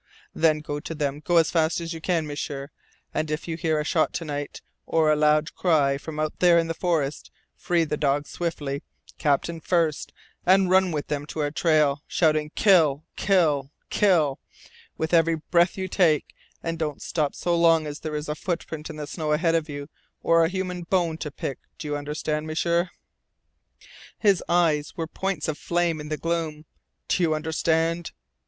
"Then 0.33 0.61
go 0.61 0.79
to 0.79 0.95
them 0.95 1.19
go 1.19 1.37
as 1.37 1.51
fast 1.51 1.79
as 1.79 1.93
you 1.93 2.01
can, 2.01 2.25
M'sieur. 2.25 2.69
And 3.13 3.29
if 3.29 3.47
you 3.47 3.55
hear 3.55 3.79
a 3.79 3.83
shot 3.83 4.13
to 4.13 4.25
night 4.25 4.63
or 4.87 5.11
a 5.11 5.15
loud 5.15 5.53
cry 5.53 5.99
from 5.99 6.19
out 6.19 6.39
there 6.39 6.57
in 6.57 6.65
the 6.65 6.73
forest, 6.73 7.29
free 7.55 7.83
the 7.83 7.97
dogs 7.97 8.31
swiftly, 8.31 8.81
Captain 9.19 9.59
first, 9.59 10.11
and 10.43 10.71
run 10.71 10.91
with 10.91 11.05
them 11.05 11.27
to 11.27 11.41
our 11.41 11.51
trail, 11.51 12.01
shouting 12.07 12.49
'KILL! 12.55 13.05
KILL! 13.15 13.69
KILL!' 13.91 14.39
with 14.97 15.13
every 15.13 15.35
breath 15.35 15.77
you 15.77 15.87
take, 15.87 16.33
and 16.63 16.79
don't 16.79 17.03
stop 17.03 17.35
so 17.35 17.55
long 17.55 17.85
as 17.85 17.99
there 17.99 18.15
is 18.15 18.27
a 18.27 18.33
footprint 18.33 18.89
in 18.89 18.95
the 18.95 19.05
snow 19.05 19.33
ahead 19.33 19.53
of 19.53 19.69
you 19.69 19.87
or 20.23 20.43
a 20.43 20.49
human 20.49 20.81
bone 20.81 21.15
to 21.19 21.29
pick! 21.29 21.59
Do 21.77 21.87
you 21.87 21.95
understand, 21.95 22.47
M'sieur?" 22.47 22.89
His 24.17 24.43
eyes 24.49 24.97
were 24.97 25.05
points 25.05 25.47
of 25.47 25.59
flame 25.59 26.01
in 26.01 26.09
the 26.09 26.17
gloom. 26.17 26.65
"Do 27.07 27.21
you 27.21 27.35
understand?" 27.35 28.13